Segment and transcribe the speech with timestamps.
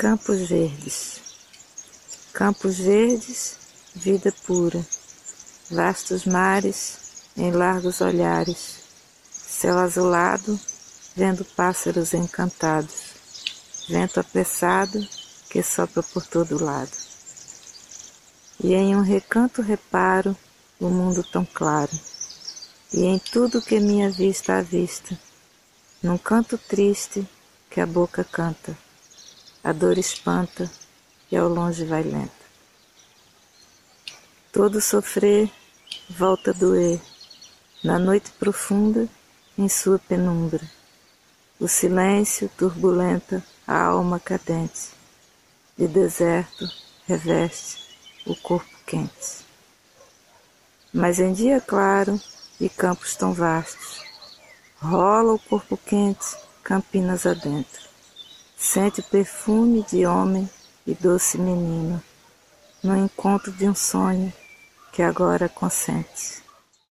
[0.00, 1.20] Campos Verdes.
[2.32, 3.58] Campos verdes,
[3.94, 4.82] vida pura.
[5.70, 6.96] Vastos mares,
[7.36, 8.76] em largos olhares.
[9.30, 10.58] Céu azulado,
[11.14, 13.12] vendo pássaros encantados.
[13.90, 15.06] Vento apressado
[15.50, 16.96] que sopra por todo lado.
[18.64, 20.34] E em um recanto reparo
[20.80, 21.92] o mundo tão claro.
[22.90, 25.20] E em tudo que minha vista avista,
[26.02, 27.28] num canto triste
[27.68, 28.74] que a boca canta
[29.62, 30.70] a dor espanta
[31.30, 32.40] e ao longe vai lenta.
[34.50, 35.50] Todo sofrer
[36.08, 37.00] volta a doer,
[37.84, 39.06] na noite profunda,
[39.56, 40.60] em sua penumbra.
[41.58, 44.90] O silêncio turbulenta a alma cadente,
[45.76, 46.66] de deserto
[47.06, 47.84] reveste
[48.26, 49.44] o corpo quente.
[50.92, 52.18] Mas em dia claro
[52.58, 54.02] e campos tão vastos,
[54.80, 56.34] rola o corpo quente,
[56.64, 57.89] campinas adentro
[58.62, 60.48] Sente perfume de homem
[60.86, 62.00] e doce menino,
[62.84, 64.30] no encontro de um sonho
[64.92, 66.42] que agora consente.